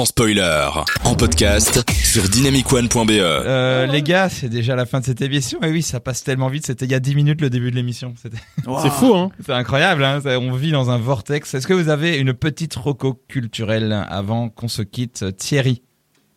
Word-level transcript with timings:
sans 0.00 0.06
spoiler, 0.06 0.66
en 1.04 1.14
podcast 1.14 1.84
sur 1.92 2.22
dynamicone.be. 2.26 3.10
Euh, 3.10 3.84
les 3.84 4.00
gars, 4.00 4.30
c'est 4.30 4.48
déjà 4.48 4.74
la 4.74 4.86
fin 4.86 5.00
de 5.00 5.04
cette 5.04 5.20
émission. 5.20 5.58
Et 5.62 5.70
oui, 5.70 5.82
ça 5.82 6.00
passe 6.00 6.24
tellement 6.24 6.48
vite. 6.48 6.64
C'était 6.64 6.86
il 6.86 6.90
y 6.90 6.94
a 6.94 7.00
10 7.00 7.14
minutes 7.14 7.42
le 7.42 7.50
début 7.50 7.70
de 7.70 7.76
l'émission. 7.76 8.14
C'était- 8.16 8.38
C'est 8.82 8.88
fou, 8.92 9.14
hein 9.14 9.30
C'est 9.44 9.52
incroyable. 9.52 10.02
Hein 10.02 10.22
Ça- 10.22 10.38
on 10.40 10.52
vit 10.52 10.70
dans 10.72 10.88
un 10.88 10.96
vortex. 10.96 11.52
Est-ce 11.52 11.66
que 11.66 11.74
vous 11.74 11.90
avez 11.90 12.16
une 12.16 12.32
petite 12.32 12.74
roco 12.76 13.20
culturelle 13.28 13.92
avant 14.08 14.48
qu'on 14.48 14.68
se 14.68 14.80
quitte, 14.80 15.36
Thierry? 15.36 15.82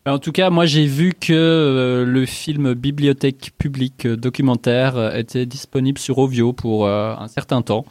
En 0.04 0.18
tout 0.18 0.32
cas, 0.32 0.50
moi 0.50 0.66
j'ai 0.66 0.84
vu 0.84 1.14
que 1.18 1.32
euh, 1.32 2.04
le 2.04 2.26
film 2.26 2.74
Bibliothèque 2.74 3.52
publique 3.56 4.04
euh, 4.04 4.14
documentaire 4.18 4.98
euh, 4.98 5.14
était 5.14 5.46
disponible 5.46 5.98
sur 5.98 6.18
Ovio 6.18 6.52
pour 6.52 6.84
euh, 6.86 7.14
un 7.18 7.28
certain 7.28 7.62
temps. 7.62 7.86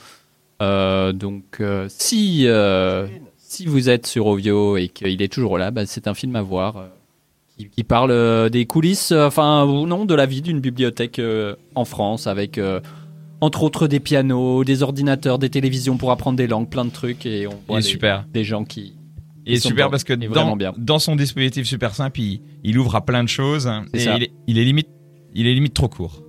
Euh, 0.62 1.14
donc 1.14 1.44
euh, 1.62 1.88
si, 1.90 2.44
euh, 2.46 3.08
si 3.54 3.66
vous 3.68 3.90
êtes 3.90 4.08
sur 4.08 4.26
Ovio 4.28 4.78
et 4.78 4.88
qu'il 4.90 5.22
est 5.22 5.32
toujours 5.32 5.58
là, 5.58 5.70
bah, 5.72 5.86
c'est 5.86 6.08
un 6.08 6.14
film 6.14 6.36
à 6.36 6.42
voir 6.42 6.78
euh, 6.78 6.88
qui, 7.58 7.70
qui 7.70 7.84
parle 7.84 8.12
euh, 8.12 8.50
des 8.50 8.66
coulisses, 8.66 9.12
euh, 9.12 9.28
enfin 9.28 9.64
ou 9.66 9.86
non, 9.86 10.06
de 10.06 10.16
la 10.16 10.26
vie 10.26 10.42
d'une 10.42 10.60
bibliothèque 10.60 11.20
euh, 11.20 11.56
en 11.76 11.86
France 11.86 12.26
avec 12.28 12.58
euh, 12.58 12.80
entre 13.42 13.62
autres 13.64 13.88
des 13.88 14.00
pianos, 14.00 14.64
des 14.64 14.82
ordinateurs, 14.82 15.38
des 15.38 15.50
télévisions 15.50 15.98
pour 15.98 16.10
apprendre 16.12 16.38
des 16.38 16.48
langues, 16.48 16.68
plein 16.70 16.86
de 16.86 16.90
trucs 16.92 17.26
et 17.26 17.46
on 17.46 17.52
Il 17.52 17.58
voit 17.68 17.78
est 17.80 17.82
des, 17.84 17.88
super. 17.88 18.26
des 18.34 18.44
gens 18.44 18.64
qui 18.66 18.94
Il 19.46 19.54
est 19.54 19.58
Ils 19.58 19.62
sont 19.62 19.70
super 19.70 19.90
parce 19.92 20.04
que 20.04 20.14
dans, 20.14 20.28
vraiment 20.30 20.56
bien. 20.56 20.74
dans 20.78 20.98
son 21.00 21.16
dispositif 21.16 21.68
super 21.68 21.94
simple, 21.94 22.22
il, 22.22 22.42
il 22.64 22.80
ouvre 22.80 22.96
à 22.96 23.06
plein 23.06 23.24
de 23.24 23.30
choses. 23.30 23.70
Et 23.94 24.04
il 24.04 24.24
est, 24.24 24.32
il 24.48 24.58
est 24.58 24.64
limite, 24.64 24.88
il 25.36 25.46
est 25.46 25.54
limite 25.54 25.74
trop 25.76 25.90
court, 25.90 26.24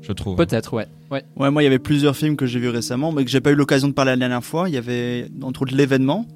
je 0.00 0.12
trouve. 0.12 0.36
peut-être 0.36 0.72
ouais. 0.72 0.86
ouais. 1.10 1.24
Ouais, 1.36 1.50
moi, 1.50 1.62
il 1.62 1.64
y 1.64 1.68
avait 1.68 1.78
plusieurs 1.78 2.16
films 2.16 2.36
que 2.36 2.46
j'ai 2.46 2.58
vus 2.58 2.68
récemment, 2.70 3.12
mais 3.12 3.24
que 3.24 3.30
j'ai 3.30 3.40
pas 3.42 3.50
eu 3.50 3.54
l'occasion 3.56 3.88
de 3.88 3.92
parler 3.92 4.12
la 4.12 4.16
dernière 4.16 4.44
fois. 4.44 4.68
Il 4.68 4.74
y 4.74 4.78
avait, 4.78 5.26
entre 5.42 5.62
autres, 5.62 5.74
L'événement, 5.74 6.26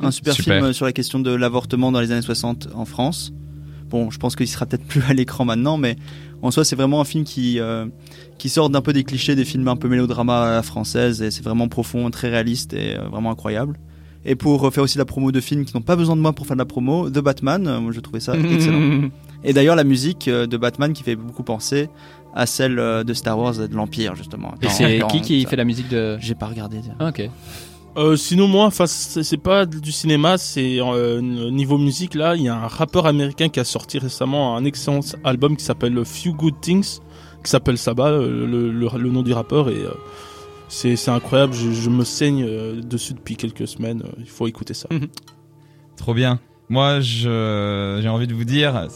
un 0.00 0.10
super, 0.10 0.34
Super. 0.34 0.56
film 0.56 0.66
euh, 0.66 0.72
sur 0.72 0.84
la 0.84 0.92
question 0.92 1.18
de 1.20 1.30
l'avortement 1.34 1.92
dans 1.92 2.00
les 2.00 2.12
années 2.12 2.22
60 2.22 2.68
en 2.74 2.84
France. 2.84 3.32
Bon, 3.88 4.10
je 4.10 4.18
pense 4.18 4.34
qu'il 4.36 4.48
sera 4.48 4.66
peut-être 4.66 4.84
plus 4.84 5.02
à 5.08 5.14
l'écran 5.14 5.44
maintenant, 5.44 5.76
mais 5.78 5.96
en 6.42 6.50
soi, 6.50 6.64
c'est 6.64 6.76
vraiment 6.76 7.00
un 7.00 7.04
film 7.04 7.24
qui, 7.24 7.60
euh, 7.60 7.86
qui 8.36 8.48
sort 8.48 8.68
d'un 8.68 8.80
peu 8.82 8.92
des 8.92 9.04
clichés 9.04 9.34
des 9.36 9.44
films 9.44 9.68
un 9.68 9.76
peu 9.76 9.88
mélodrama 9.88 10.42
à 10.42 10.50
la 10.56 10.62
française, 10.62 11.22
et 11.22 11.30
c'est 11.30 11.44
vraiment 11.44 11.68
profond, 11.68 12.10
très 12.10 12.28
réaliste 12.28 12.72
et 12.72 12.96
euh, 12.96 13.08
vraiment 13.08 13.30
incroyable. 13.30 13.78
Et 14.24 14.34
pour 14.34 14.72
faire 14.74 14.82
aussi 14.82 14.98
la 14.98 15.04
promo 15.04 15.30
de 15.30 15.40
films 15.40 15.64
qui 15.64 15.74
n'ont 15.76 15.82
pas 15.82 15.94
besoin 15.94 16.16
de 16.16 16.20
moi 16.20 16.32
pour 16.32 16.46
faire 16.46 16.56
de 16.56 16.60
la 16.60 16.64
promo, 16.66 17.08
The 17.08 17.20
Batman, 17.20 17.78
moi 17.78 17.92
je 17.92 18.00
trouvais 18.00 18.18
ça 18.18 18.34
excellent. 18.52 19.08
Et 19.44 19.52
d'ailleurs, 19.52 19.76
la 19.76 19.84
musique 19.84 20.28
de 20.28 20.56
Batman 20.56 20.92
qui 20.92 21.04
fait 21.04 21.14
beaucoup 21.14 21.44
penser 21.44 21.88
à 22.34 22.44
celle 22.46 22.74
de 22.74 23.14
Star 23.14 23.38
Wars 23.38 23.62
et 23.62 23.68
de 23.68 23.74
l'Empire, 23.76 24.16
justement. 24.16 24.52
Et 24.62 24.68
c'est 24.68 25.00
qui 25.10 25.20
qui 25.20 25.44
fait 25.46 25.54
la 25.54 25.64
musique 25.64 25.88
de 25.88 26.18
J'ai 26.20 26.34
pas 26.34 26.46
regardé. 26.46 26.80
Ah, 26.98 27.08
Ok. 27.08 27.30
Euh, 27.96 28.14
sinon 28.14 28.46
moi, 28.46 28.70
c'est 28.70 29.36
pas 29.38 29.64
du 29.64 29.90
cinéma, 29.90 30.36
c'est 30.36 30.78
euh, 30.80 31.20
niveau 31.22 31.78
musique 31.78 32.14
là. 32.14 32.36
Il 32.36 32.42
y 32.42 32.48
a 32.48 32.54
un 32.54 32.66
rappeur 32.66 33.06
américain 33.06 33.48
qui 33.48 33.58
a 33.58 33.64
sorti 33.64 33.98
récemment 33.98 34.54
un 34.56 34.64
excellent 34.64 35.00
album 35.24 35.56
qui 35.56 35.64
s'appelle 35.64 36.04
Few 36.04 36.34
Good 36.34 36.60
Things, 36.60 36.98
qui 37.42 37.50
s'appelle 37.50 37.78
Saba, 37.78 38.08
euh, 38.08 38.46
le, 38.46 38.70
le, 38.70 39.10
nom 39.10 39.22
du 39.22 39.32
rappeur 39.32 39.70
et 39.70 39.82
c'est 40.68 41.08
incroyable. 41.08 41.54
Je, 41.54 41.88
me 41.88 42.04
saigne 42.04 42.80
dessus 42.82 43.14
depuis 43.14 43.36
quelques 43.36 43.66
semaines. 43.66 44.02
Il 44.18 44.28
faut 44.28 44.46
écouter 44.46 44.74
ça. 44.74 44.88
Trop 45.96 46.12
bien. 46.12 46.38
Moi, 46.68 47.00
j'ai 47.00 48.08
envie 48.08 48.26
de 48.26 48.34
vous 48.34 48.44
dire, 48.44 48.88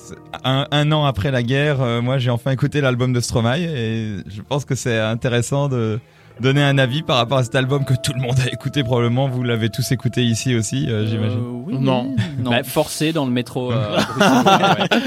un, 0.45 0.67
un 0.71 0.93
an 0.93 1.05
après 1.06 1.31
la 1.31 1.43
guerre, 1.43 2.03
moi, 2.03 2.19
j'ai 2.19 2.31
enfin 2.31 2.51
écouté 2.51 2.83
l'album 2.83 3.15
de 3.15 3.21
Stromae 3.21 3.61
et 3.61 4.17
je 4.27 4.43
pense 4.43 4.67
que 4.67 4.75
c'est 4.75 4.98
intéressant 4.98 5.69
de 5.69 6.01
donner 6.41 6.63
un 6.63 6.79
avis 6.79 7.03
par 7.03 7.17
rapport 7.17 7.39
à 7.39 7.45
cet 7.45 7.55
album 7.55 7.85
que 7.85 7.95
tout 7.95 8.13
le 8.15 8.21
monde 8.21 8.37
a 8.45 8.49
écouté 8.53 8.83
probablement. 8.83 9.29
Vous 9.29 9.43
l'avez 9.43 9.69
tous 9.71 9.93
écouté 9.93 10.25
ici 10.25 10.55
aussi, 10.55 10.87
euh, 10.91 11.07
j'imagine. 11.07 11.39
Euh, 11.39 11.63
oui, 11.67 11.75
Non. 11.79 12.15
non. 12.39 12.51
Bah, 12.51 12.63
forcé 12.65 13.13
dans 13.13 13.25
le 13.27 13.31
métro. 13.33 13.73
euh, 13.73 13.97
ouais. 14.19 15.01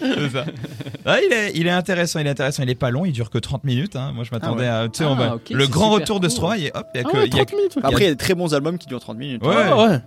C'est 0.00 0.30
ça. 0.30 0.44
Ah, 1.04 1.16
il 1.20 1.32
est, 1.32 1.52
il 1.54 1.66
est 1.66 1.70
intéressant, 1.70 2.18
il 2.20 2.26
est 2.26 2.30
intéressant. 2.30 2.62
Il 2.62 2.70
est 2.70 2.74
pas 2.74 2.90
long, 2.90 3.04
il 3.04 3.12
dure 3.12 3.30
que 3.30 3.38
30 3.38 3.64
minutes. 3.64 3.96
Hein. 3.96 4.12
Moi, 4.14 4.24
je 4.24 4.30
m'attendais 4.32 4.66
à, 4.66 4.88
tu 4.88 4.98
sais, 4.98 5.04
on 5.04 5.12
Ah, 5.14 5.36
va- 5.36 5.38
le 5.50 5.66
grand 5.66 5.90
retour 5.90 6.20
de 6.20 6.26
court. 6.28 6.32
Stromae. 6.36 6.58
Et 6.60 6.70
hop, 6.74 6.86
il 6.94 7.00
y 7.00 7.04
a 7.04 7.06
Ah 7.06 7.10
que, 7.12 7.16
ouais, 7.18 7.26
il 7.26 7.36
y 7.36 7.40
a 7.40 7.44
30 7.44 7.56
minutes. 7.56 7.78
Après, 7.82 8.00
il 8.00 8.04
y 8.04 8.08
a 8.08 8.10
des 8.10 8.16
très 8.16 8.34
bons 8.34 8.54
albums 8.54 8.78
qui 8.78 8.86
durent 8.86 9.00
30 9.00 9.18
minutes. 9.18 9.44
Ouais. 9.44 9.54
Ah 9.56 9.76
ouais. 9.86 9.98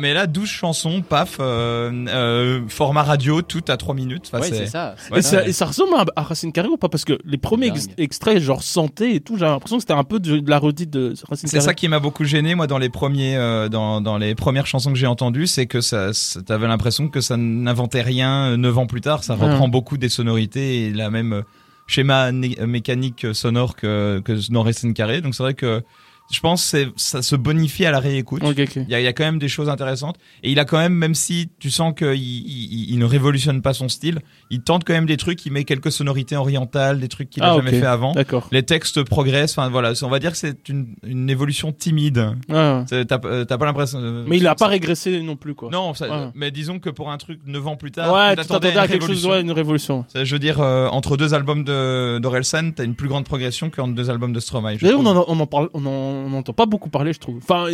Mais 0.00 0.12
là, 0.14 0.26
12 0.26 0.48
chansons, 0.48 1.02
paf, 1.02 1.36
euh, 1.40 1.90
euh, 2.08 2.60
format 2.68 3.02
radio, 3.02 3.42
tout 3.42 3.62
à 3.68 3.76
3 3.76 3.94
minutes. 3.94 4.24
Enfin, 4.26 4.40
Ouais, 4.40 4.48
c'est- 4.48 4.56
c'est 4.56 4.66
ça. 4.66 4.94
Ouais, 5.12 5.20
et, 5.20 5.22
ça, 5.22 5.36
ouais. 5.38 5.48
et 5.50 5.52
ça 5.52 5.66
ressemble 5.66 5.94
à, 6.16 6.22
Racine 6.22 6.52
Carré 6.52 6.68
ou 6.68 6.76
pas? 6.76 6.88
Parce 6.88 7.04
que 7.04 7.18
les 7.24 7.38
premiers 7.38 7.68
ex- 7.68 7.88
extraits, 7.96 8.40
genre 8.40 8.62
santé 8.62 9.14
et 9.14 9.20
tout, 9.20 9.36
j'avais 9.36 9.52
l'impression 9.52 9.76
que 9.76 9.82
c'était 9.82 9.92
un 9.92 10.04
peu 10.04 10.18
de, 10.20 10.38
de 10.38 10.50
la 10.50 10.58
redite 10.58 10.90
de 10.90 11.14
Racine 11.28 11.48
C'est 11.48 11.56
Carré. 11.58 11.64
ça 11.66 11.74
qui 11.74 11.86
m'a 11.88 12.00
beaucoup 12.00 12.24
gêné 12.24 12.54
moi 12.54 12.66
dans 12.66 12.78
les 12.78 12.88
premiers 12.88 13.36
euh, 13.36 13.68
dans, 13.68 14.00
dans 14.00 14.18
les 14.18 14.34
premières 14.34 14.66
chansons 14.66 14.90
que 14.92 14.98
j'ai 14.98 15.06
entendues, 15.06 15.46
c'est 15.46 15.66
que 15.66 15.80
ça, 15.80 16.12
ça- 16.12 16.42
t'avais 16.42 16.66
l'impression 16.66 17.08
que 17.08 17.20
ça 17.20 17.36
n'inventait 17.36 18.02
rien 18.02 18.52
euh, 18.52 18.56
neuf 18.56 18.76
ans 18.78 18.86
plus 18.86 19.00
tard, 19.00 19.22
ça 19.22 19.34
Ouais. 19.36 19.48
reprend 19.48 19.68
beaucoup 19.68 19.96
des 19.96 20.08
sonorités 20.08 20.86
et 20.86 20.92
la 20.92 21.08
même 21.10 21.32
euh, 21.32 21.42
schéma 21.86 22.26
euh, 22.32 22.66
mécanique 22.66 23.24
euh, 23.26 23.32
sonore 23.32 23.76
que 23.76 24.20
que 24.24 24.32
dans 24.52 24.62
Racine 24.64 24.92
Carré. 24.92 25.20
Donc 25.20 25.34
c'est 25.34 25.42
vrai 25.42 25.54
que 25.54 25.82
je 26.30 26.40
pense 26.40 26.70
que 26.72 26.92
ça 26.96 27.22
se 27.22 27.36
bonifie 27.36 27.84
à 27.86 27.90
la 27.90 28.00
réécoute. 28.00 28.42
Il 28.44 28.90
y, 28.90 28.94
a, 28.94 29.00
il 29.00 29.04
y 29.04 29.06
a 29.06 29.12
quand 29.12 29.24
même 29.24 29.38
des 29.38 29.48
choses 29.48 29.68
intéressantes 29.68 30.16
et 30.42 30.50
il 30.50 30.58
a 30.58 30.64
quand 30.64 30.78
même 30.78 30.92
même 30.92 31.14
si 31.14 31.48
tu 31.58 31.70
sens 31.70 31.94
qu'il 31.96 32.14
il, 32.14 32.46
il- 32.46 32.90
il 32.90 32.98
ne 32.98 33.04
révolutionne 33.04 33.62
pas 33.62 33.72
son 33.72 33.88
style, 33.88 34.20
il 34.50 34.60
tente 34.60 34.84
quand 34.84 34.92
même 34.92 35.06
des 35.06 35.16
trucs, 35.16 35.44
il 35.46 35.52
met 35.52 35.64
quelques 35.64 35.90
sonorités 35.92 36.36
orientales, 36.36 37.00
des 37.00 37.08
trucs 37.08 37.30
qu'il 37.30 37.42
a 37.42 37.52
Ah, 37.52 37.56
jamais 37.56 37.70
fait 37.80 37.86
avant. 37.86 38.14
Les 38.52 38.62
textes 38.62 39.02
progressent, 39.04 39.56
enfin 39.58 39.68
voilà, 39.70 39.92
on 40.02 40.08
va 40.08 40.18
dire 40.18 40.32
que 40.32 40.36
c'est 40.38 40.68
une, 40.68 40.94
une 41.06 41.30
évolution 41.30 41.72
timide. 41.72 42.18
Ouais. 42.48 42.84
T'as 43.06 43.18
euh, 43.24 43.44
t'as 43.44 43.58
pas 43.58 43.66
l'impression. 43.66 43.98
euh, 44.00 44.24
Mais 44.26 44.36
il 44.36 44.46
a 44.46 44.50
ça- 44.50 44.54
pas 44.56 44.66
régressé 44.68 45.20
non 45.22 45.36
plus, 45.36 45.54
quoi. 45.54 45.70
Non, 45.70 45.94
ça- 45.94 46.30
mais 46.34 46.50
disons 46.50 46.78
que 46.78 46.90
pour 46.90 47.10
un 47.10 47.16
truc 47.18 47.40
9 47.46 47.66
ans 47.66 47.76
plus 47.76 47.90
tard, 47.90 48.12
Ouais, 48.12 48.30
tu 48.30 48.36
t'attendais 48.42 48.72
une 48.72 48.78
à 48.78 48.88
quelque 48.88 49.06
chose, 49.06 49.26
ouais, 49.26 49.40
une 49.40 49.50
révolution. 49.52 50.04
Ça, 50.12 50.24
Je 50.24 50.34
veux 50.34 50.38
dire, 50.38 50.60
euh, 50.60 50.88
entre 50.88 51.16
deux 51.16 51.34
albums 51.34 51.64
de 51.64 52.18
d'Orelsan, 52.18 52.72
t'as 52.74 52.84
une 52.84 52.94
plus 52.94 53.08
grande 53.08 53.24
progression 53.24 53.70
qu'entre 53.70 53.94
deux 53.94 54.10
albums 54.10 54.32
de 54.32 54.40
Stromae. 54.40 54.76
D'ailleurs, 54.80 55.00
on 55.00 55.06
en, 55.06 55.24
on 55.28 55.40
en 55.40 55.46
parle, 55.46 55.68
on 55.74 55.84
en, 55.86 56.17
on 56.26 56.38
entend 56.38 56.52
pas 56.52 56.66
beaucoup 56.66 56.90
parler, 56.90 57.12
je 57.12 57.20
trouve. 57.20 57.38
Enfin, 57.38 57.66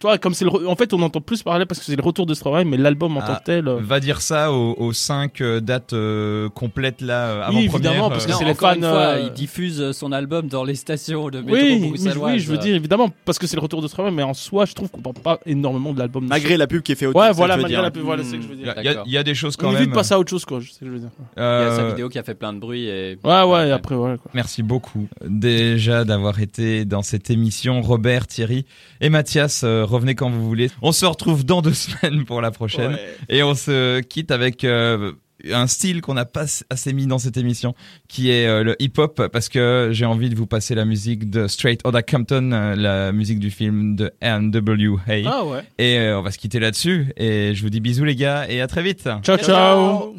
tu 0.00 0.06
vois, 0.06 0.16
comme 0.18 0.32
c'est 0.32 0.46
le, 0.46 0.50
re- 0.50 0.66
en 0.66 0.76
fait, 0.76 0.94
on 0.94 1.02
entend 1.02 1.20
plus 1.20 1.42
parler 1.42 1.66
parce 1.66 1.78
que 1.78 1.84
c'est 1.84 1.94
le 1.94 2.02
retour 2.02 2.24
de 2.24 2.32
Stromae, 2.32 2.64
mais 2.64 2.78
l'album 2.78 3.18
en 3.18 3.20
Ah, 3.22 3.26
tant 3.26 3.34
que 3.36 3.44
tel. 3.44 3.68
euh, 3.68 3.78
Va 3.82 4.00
dire 4.00 4.22
ça 4.22 4.50
aux, 4.50 4.74
aux 4.78 4.92
cinq 4.94 5.42
euh, 5.42 5.60
dates 5.60 5.92
euh, 5.92 6.48
complètes 6.48 7.02
là 7.02 7.44
avant 7.46 7.58
Oui, 7.58 7.66
première. 7.68 7.90
évidemment, 7.90 8.08
parce 8.10 8.24
que 8.26 8.32
c'est 8.32 8.44
les 8.46 8.54
fans, 8.54 8.74
une 8.74 8.80
fois, 8.80 8.90
euh, 8.90 9.22
il 9.26 9.32
diffuse 9.32 9.92
son 9.92 10.10
album 10.12 10.48
dans 10.48 10.64
les 10.64 10.74
stations 10.74 11.28
de 11.28 11.40
métro 11.40 11.52
Oui, 11.52 11.92
oui, 12.18 12.38
je 12.40 12.50
veux 12.50 12.56
dire 12.56 12.74
évidemment 12.74 13.10
parce 13.26 13.38
que 13.38 13.46
c'est 13.46 13.56
le 13.56 13.62
retour 13.62 13.82
de 13.82 13.88
Stromae, 13.88 14.10
mais 14.10 14.22
en 14.22 14.32
soi, 14.34 14.64
je 14.64 14.72
trouve 14.72 14.90
qu'on 14.90 15.02
parle 15.02 15.16
pas 15.16 15.38
énormément 15.44 15.92
de 15.92 15.98
l'album. 15.98 16.26
Malgré 16.26 16.56
la 16.56 16.66
pub 16.66 16.80
qui 16.82 16.92
est 16.92 16.94
faite 16.94 17.08
autour. 17.08 17.20
Ouais, 17.20 17.32
voilà, 17.32 17.56
malgré 17.56 17.74
dire. 17.74 17.82
la 17.82 17.90
pub, 17.90 18.02
voilà, 18.02 18.22
c'est 18.24 18.30
ce 18.30 18.36
que 18.36 18.42
je 18.42 18.48
veux 18.48 18.56
dire. 18.56 18.72
il 18.78 18.84
y 18.84 18.88
a- 18.88 19.02
il 19.04 19.12
y 19.12 19.18
a 19.18 19.22
des 19.22 19.34
choses 19.34 19.56
quand 19.56 19.66
On 19.68 19.72
même. 19.72 19.80
évite 19.82 19.90
de 19.90 19.94
passer 19.94 20.14
à 20.14 20.18
autre 20.18 20.30
chose, 20.30 20.46
quoi. 20.46 20.60
Je 20.60 20.68
sais 20.68 20.74
ce 20.76 20.80
que 20.80 20.86
je 20.86 20.90
veux 20.92 20.98
dire. 20.98 21.10
Il 21.36 21.42
y 21.42 21.44
a 21.44 21.76
sa 21.76 21.88
vidéo 21.88 22.08
qui 22.08 22.18
a 22.18 22.22
fait 22.22 22.34
plein 22.34 22.52
de 22.54 22.58
bruit 22.58 22.86
et. 22.88 23.18
Ouais, 23.22 23.42
ouais, 23.42 23.70
après, 23.70 23.94
voilà, 23.96 24.16
quoi. 24.16 24.30
Merci 24.34 24.62
beaucoup 24.62 25.08
déjà 25.26 26.04
d'avoir 26.04 26.40
été 26.40 26.86
dans 26.86 27.02
cette 27.02 27.28
émission. 27.30 27.82
Robert, 27.82 28.26
Thierry 28.26 28.64
et 29.02 29.10
Mathias, 29.10 29.62
euh, 29.64 29.84
revenez 29.90 30.14
quand 30.14 30.30
vous 30.30 30.46
voulez. 30.46 30.70
On 30.82 30.92
se 30.92 31.06
retrouve 31.06 31.44
dans 31.44 31.62
deux 31.62 31.74
semaines 31.74 32.24
pour 32.24 32.40
la 32.40 32.50
prochaine. 32.50 32.92
Ouais. 32.92 33.16
Et 33.28 33.42
on 33.42 33.54
se 33.54 34.00
quitte 34.00 34.30
avec 34.30 34.64
euh, 34.64 35.12
un 35.50 35.66
style 35.66 36.00
qu'on 36.00 36.14
n'a 36.14 36.24
pas 36.24 36.44
assez 36.70 36.92
mis 36.92 37.06
dans 37.06 37.18
cette 37.18 37.36
émission, 37.36 37.74
qui 38.08 38.30
est 38.30 38.46
euh, 38.46 38.62
le 38.62 38.76
hip-hop, 38.82 39.28
parce 39.32 39.48
que 39.48 39.90
j'ai 39.92 40.04
envie 40.04 40.30
de 40.30 40.34
vous 40.34 40.46
passer 40.46 40.74
la 40.74 40.84
musique 40.84 41.30
de 41.30 41.46
Straight 41.46 41.86
Outta 41.86 42.02
Compton, 42.02 42.50
euh, 42.52 42.74
la 42.74 43.12
musique 43.12 43.38
du 43.38 43.50
film 43.50 43.96
de 43.96 44.12
N.W.A. 44.20 45.14
Ah 45.26 45.44
ouais. 45.44 45.62
Et 45.78 45.98
euh, 45.98 46.18
on 46.18 46.22
va 46.22 46.30
se 46.30 46.38
quitter 46.38 46.60
là-dessus. 46.60 47.12
Et 47.16 47.54
je 47.54 47.62
vous 47.62 47.70
dis 47.70 47.80
bisous 47.80 48.04
les 48.04 48.16
gars, 48.16 48.48
et 48.48 48.60
à 48.60 48.66
très 48.66 48.82
vite. 48.82 49.08
Ciao, 49.22 49.36
ciao. 49.38 50.14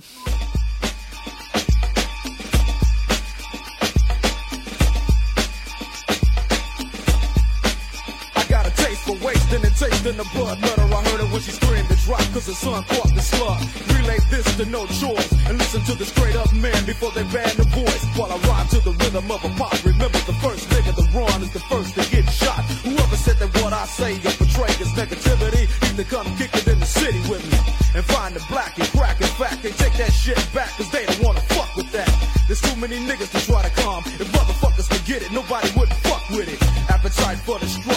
Wasting 10.01 10.19
and 10.19 10.19
the 10.19 10.37
blood. 10.37 10.59
Murder, 10.61 10.93
I 10.93 11.03
heard 11.09 11.21
it 11.21 11.31
when 11.31 11.41
she 11.41 11.51
screamed 11.51 11.89
and 11.89 11.99
dropped 12.01 12.33
cause 12.33 12.47
her 12.47 12.53
son 12.53 12.83
caught 12.83 13.13
the 13.13 13.21
slug. 13.21 13.61
Relay 13.97 14.17
this 14.29 14.45
to 14.57 14.65
no 14.65 14.85
choice 14.87 15.31
and 15.47 15.57
listen 15.57 15.81
to 15.83 15.95
the 15.95 16.05
straight 16.05 16.35
up 16.35 16.51
man 16.53 16.85
before 16.85 17.11
they 17.11 17.23
ban 17.23 17.55
the 17.57 17.65
voice. 17.69 18.03
While 18.17 18.31
I 18.31 18.37
rhyme 18.47 18.67
to 18.69 18.79
the 18.79 18.91
rhythm 18.91 19.31
of 19.31 19.43
a 19.43 19.49
pop. 19.57 19.73
Remember 19.85 20.19
the 20.25 20.37
first 20.41 20.69
nigga 20.69 20.95
to 20.95 21.05
run 21.17 21.41
is 21.41 21.51
the 21.53 21.59
first 21.71 21.95
to 21.95 22.03
get 22.09 22.29
shot. 22.29 22.61
Whoever 22.83 23.15
said 23.15 23.37
that 23.37 23.51
what 23.61 23.73
I 23.73 23.85
say 23.85 24.15
or 24.17 24.33
portray 24.39 24.71
is 24.81 24.91
negativity, 24.93 25.65
to 25.95 26.03
come 26.03 26.25
kick 26.37 26.53
it 26.55 26.67
in 26.67 26.79
the 26.79 26.85
city 26.85 27.19
with 27.29 27.43
me. 27.51 27.57
And 27.95 28.05
find 28.05 28.35
the 28.35 28.43
black 28.49 28.77
and 28.79 28.87
crack. 28.89 29.19
In 29.21 29.27
fact, 29.39 29.63
they 29.63 29.71
take 29.71 29.93
that 29.97 30.11
shit 30.13 30.39
back 30.53 30.69
cause 30.77 30.89
they 30.91 31.05
don't 31.05 31.21
wanna 31.21 31.41
fuck 31.53 31.75
with 31.75 31.91
that. 31.91 32.09
There's 32.47 32.61
too 32.61 32.75
many 32.79 32.97
niggas 32.97 33.31
to 33.31 33.39
try 33.45 33.61
to 33.61 33.69
calm. 33.81 34.03
If 34.05 34.31
motherfuckers 34.31 34.89
could 34.89 35.05
get 35.05 35.21
it, 35.21 35.31
nobody 35.31 35.69
would 35.77 35.89
fuck 36.07 36.29
with 36.29 36.47
it. 36.47 36.61
Appetite 36.89 37.39
for 37.39 37.59
the 37.59 37.67
to 37.67 37.79
get 37.81 37.90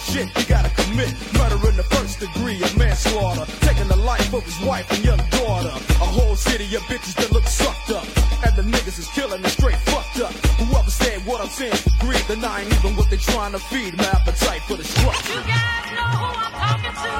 shit 0.00 0.28
you 0.38 0.44
gotta 0.46 0.70
commit. 0.70 1.12
Murder 1.34 1.68
in 1.68 1.76
the 1.76 1.82
first 1.94 2.20
degree, 2.20 2.62
a 2.62 2.78
manslaughter. 2.78 3.44
Taking 3.60 3.88
the 3.88 3.96
life 3.96 4.32
of 4.32 4.42
his 4.44 4.58
wife 4.60 4.90
and 4.92 5.04
young 5.04 5.18
daughter. 5.30 5.68
A 5.68 6.06
whole 6.16 6.36
city 6.36 6.64
of 6.74 6.82
bitches 6.82 7.14
that 7.16 7.30
look 7.32 7.44
sucked 7.44 7.90
up. 7.90 8.04
And 8.46 8.56
the 8.56 8.62
niggas 8.62 8.98
is 8.98 9.08
killing 9.08 9.44
it 9.44 9.48
straight 9.50 9.76
fucked 9.76 10.20
up. 10.20 10.32
Whoever 10.60 10.90
said 10.90 11.24
what 11.26 11.40
I'm 11.40 11.48
saying? 11.48 11.74
Greed 12.00 12.24
denying 12.26 12.66
even 12.68 12.96
what 12.96 13.10
they 13.10 13.16
trying 13.18 13.52
to 13.52 13.58
feed. 13.58 13.96
My 13.96 14.04
appetite 14.04 14.62
for 14.62 14.76
destruction. 14.76 15.36
You 15.36 15.42
guys 15.42 15.90
know 15.96 16.10
who 16.20 16.26
I'm 16.44 16.52
talking 16.64 16.94
to. 17.02 17.10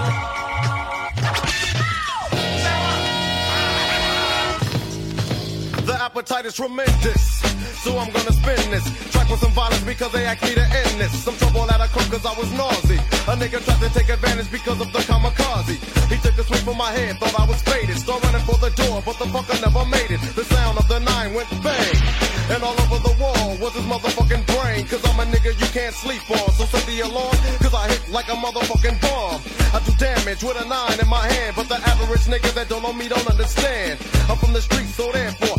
The 5.87 5.95
appetite 6.03 6.47
is 6.47 6.55
tremendous. 6.55 7.41
So 7.81 7.97
I'm 7.97 8.13
gonna 8.13 8.33
spin 8.33 8.71
this 8.71 8.85
track 9.11 9.31
with 9.31 9.41
some 9.41 9.53
violence 9.53 9.83
because 9.85 10.13
they 10.13 10.27
asked 10.27 10.45
me 10.45 10.53
to 10.53 10.61
end 10.61 11.01
this. 11.01 11.17
Some 11.25 11.35
trouble 11.37 11.65
at 11.65 11.81
a 11.81 11.89
cook 11.89 12.13
cause 12.13 12.27
I 12.27 12.37
was 12.39 12.53
nauseous. 12.53 13.01
A 13.25 13.33
nigga 13.41 13.65
tried 13.65 13.81
to 13.81 13.89
take 13.97 14.11
advantage 14.11 14.51
because 14.53 14.81
of 14.83 14.93
the 14.93 14.99
kamikaze. 14.99 15.81
He 16.13 16.17
took 16.21 16.37
a 16.37 16.45
swing 16.45 16.61
from 16.61 16.77
my 16.77 16.93
head, 16.93 17.17
thought 17.17 17.41
I 17.41 17.47
was 17.49 17.63
faded. 17.63 17.97
Start 17.97 18.23
running 18.23 18.45
for 18.45 18.59
the 18.61 18.69
door, 18.77 19.01
but 19.01 19.17
the 19.17 19.25
fucker 19.33 19.57
never 19.65 19.89
made 19.89 20.11
it. 20.13 20.21
The 20.37 20.45
sound 20.45 20.77
of 20.77 20.87
the 20.89 21.01
nine 21.01 21.33
went 21.33 21.49
bang. 21.65 21.97
And 22.53 22.63
all 22.63 22.77
over 22.85 23.01
the 23.01 23.17
wall 23.17 23.57
was 23.57 23.73
his 23.73 23.87
motherfucking 23.89 24.45
brain. 24.45 24.85
Cause 24.85 25.01
I'm 25.09 25.21
a 25.21 25.25
nigga 25.25 25.57
you 25.57 25.69
can't 25.73 25.95
sleep 25.95 26.29
on. 26.31 26.53
So 26.61 26.67
set 26.69 26.85
the 26.85 27.01
alarm, 27.01 27.37
cause 27.65 27.73
I 27.73 27.89
hit 27.89 28.11
like 28.11 28.29
a 28.29 28.37
motherfucking 28.37 29.01
bomb. 29.01 29.41
I 29.73 29.81
do 29.87 29.93
damage 29.97 30.45
with 30.45 30.61
a 30.61 30.69
nine 30.69 31.01
in 31.01 31.09
my 31.09 31.25
hand. 31.33 31.57
But 31.57 31.69
the 31.73 31.81
average 31.81 32.29
nigga 32.29 32.53
that 32.61 32.69
don't 32.69 32.83
know 32.83 32.93
me 32.93 33.09
don't 33.09 33.25
understand. 33.31 33.97
I'm 34.29 34.37
from 34.37 34.53
the 34.53 34.61
streets, 34.61 34.95
so 34.95 35.11
therefore, 35.13 35.50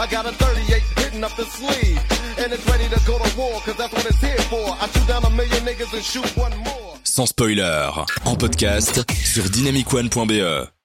I 0.00 0.06
got 0.06 0.24
a 0.24 0.32
38 0.32 0.82
hitting 0.96 1.24
up 1.24 1.36
the 1.36 1.44
sleeve. 1.44 2.00
And 2.38 2.50
it's 2.52 2.66
ready 2.66 2.88
to 2.88 3.00
go 3.06 3.18
to 3.18 3.36
war, 3.36 3.60
that's 3.76 3.92
what 3.92 4.06
it's 4.06 4.20
here 4.20 4.40
for. 4.48 4.64
I 4.80 4.88
down 5.06 5.24
a 5.24 5.30
million 5.30 5.62
niggas 5.66 5.92
and 5.92 6.02
shoot 6.02 6.26
one 6.36 6.56
more. 6.64 6.96
Sans 7.04 7.26
spoiler, 7.26 7.90
en 8.24 8.34
podcast 8.36 9.04
sur 9.12 9.50
dynamicone.be. 9.50 10.79